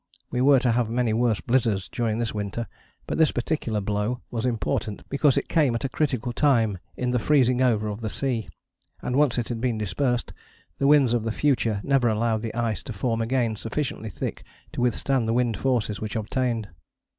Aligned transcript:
We 0.31 0.41
were 0.41 0.57
to 0.61 0.71
have 0.71 0.89
many 0.89 1.13
worse 1.13 1.41
blizzards 1.41 1.87
during 1.87 2.17
this 2.17 2.33
winter, 2.33 2.65
but 3.05 3.19
this 3.19 3.29
particular 3.29 3.79
blow 3.81 4.21
was 4.31 4.47
important 4.47 5.07
because 5.09 5.37
it 5.37 5.47
came 5.47 5.75
at 5.75 5.83
a 5.83 5.89
critical 5.89 6.33
time 6.33 6.79
in 6.97 7.11
the 7.11 7.19
freezing 7.19 7.61
over 7.61 7.87
of 7.87 8.01
the 8.01 8.09
sea, 8.09 8.49
and, 9.03 9.15
once 9.15 9.37
it 9.37 9.49
had 9.49 9.61
been 9.61 9.77
dispersed, 9.77 10.33
the 10.79 10.87
winds 10.87 11.13
of 11.13 11.23
the 11.23 11.31
future 11.31 11.81
never 11.83 12.07
allowed 12.07 12.41
the 12.41 12.55
ice 12.55 12.81
to 12.81 12.93
form 12.93 13.21
again 13.21 13.55
sufficiently 13.55 14.09
thick 14.09 14.43
to 14.73 14.81
withstand 14.81 15.27
the 15.27 15.33
wind 15.33 15.55
forces 15.55 16.01
which 16.01 16.15
obtained. 16.15 16.69